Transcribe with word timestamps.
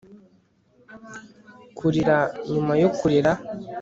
kurira 1.77 2.17
nyuma 2.51 2.73
yo 2.81 2.89
kurira 2.97 3.31